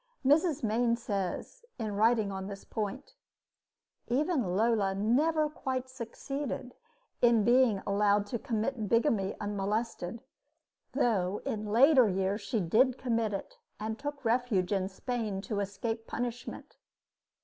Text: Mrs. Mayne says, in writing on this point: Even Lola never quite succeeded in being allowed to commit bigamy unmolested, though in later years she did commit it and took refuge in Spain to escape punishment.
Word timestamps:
Mrs. 0.25 0.63
Mayne 0.63 0.95
says, 0.95 1.63
in 1.77 1.93
writing 1.95 2.31
on 2.31 2.47
this 2.47 2.63
point: 2.63 3.13
Even 4.07 4.55
Lola 4.55 4.95
never 4.95 5.47
quite 5.47 5.87
succeeded 5.87 6.73
in 7.21 7.43
being 7.43 7.83
allowed 7.85 8.25
to 8.25 8.39
commit 8.39 8.89
bigamy 8.89 9.35
unmolested, 9.39 10.23
though 10.93 11.41
in 11.45 11.67
later 11.67 12.09
years 12.09 12.41
she 12.41 12.59
did 12.59 12.97
commit 12.97 13.31
it 13.31 13.59
and 13.79 13.99
took 13.99 14.25
refuge 14.25 14.71
in 14.73 14.89
Spain 14.89 15.39
to 15.41 15.59
escape 15.59 16.07
punishment. 16.07 16.77